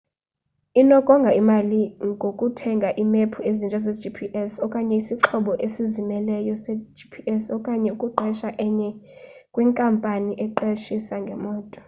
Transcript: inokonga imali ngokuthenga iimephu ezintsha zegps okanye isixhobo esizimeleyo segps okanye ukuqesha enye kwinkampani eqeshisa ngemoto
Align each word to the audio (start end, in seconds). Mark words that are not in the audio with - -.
inokonga 0.81 1.29
imali 1.41 1.81
ngokuthenga 2.09 2.89
iimephu 3.01 3.39
ezintsha 3.49 3.79
zegps 3.85 4.51
okanye 4.65 4.95
isixhobo 5.01 5.51
esizimeleyo 5.65 6.53
segps 6.65 7.43
okanye 7.57 7.89
ukuqesha 7.95 8.49
enye 8.65 8.89
kwinkampani 9.53 10.31
eqeshisa 10.45 11.15
ngemoto 11.23 11.79